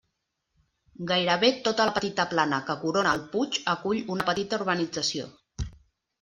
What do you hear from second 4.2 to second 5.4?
petita urbanització.